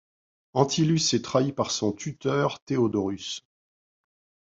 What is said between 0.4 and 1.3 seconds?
Antyllus est